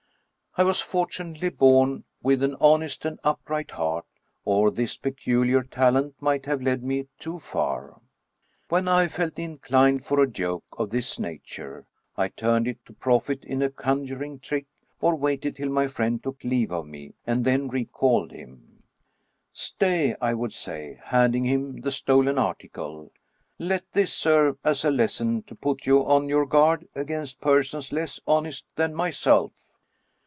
I 0.57 0.65
was 0.65 0.81
fortunately 0.81 1.47
born 1.47 2.03
with 2.21 2.43
an 2.43 2.57
honest 2.59 3.05
and 3.05 3.21
upright 3.23 3.71
heart, 3.71 4.05
or 4.43 4.69
this 4.69 4.97
peculiar 4.97 5.63
talent 5.63 6.15
might 6.19 6.45
have 6.45 6.61
led 6.61 6.83
me 6.83 7.07
too 7.19 7.39
far. 7.39 8.01
When 8.67 8.85
I 8.89 9.07
felt 9.07 9.39
inclined 9.39 10.03
for 10.03 10.19
a 10.19 10.27
joke 10.29 10.65
of 10.77 10.89
this 10.89 11.17
nature, 11.17 11.85
I 12.17 12.27
turned 12.27 12.67
it 12.67 12.83
to 12.85 12.91
profit 12.91 13.45
in 13.45 13.61
a 13.61 13.69
conjuring 13.69 14.39
trick, 14.39 14.65
or 14.99 15.15
waited 15.15 15.55
till 15.55 15.69
my 15.69 15.87
friend 15.87 16.21
took 16.21 16.43
leave 16.43 16.73
of 16.73 16.85
me, 16.85 17.13
and 17.25 17.45
then 17.45 17.69
recalled 17.69 18.33
him:" 18.33 18.83
Stay," 19.53 20.17
I 20.19 20.33
would 20.33 20.51
say, 20.51 20.99
handing 21.01 21.45
him 21.45 21.79
the 21.79 21.91
stolen 21.91 22.37
article," 22.37 23.13
let 23.57 23.89
this 23.93 24.11
serve 24.13 24.57
as 24.65 24.83
a 24.83 24.91
lesson 24.91 25.43
to 25.43 25.55
put 25.55 25.85
you 25.85 26.05
on 26.05 26.27
your 26.27 26.45
guard 26.45 26.89
against 26.93 27.39
persons 27.39 27.93
less 27.93 28.19
honest 28.27 28.67
than 28.75 28.93
myself." 28.93 29.53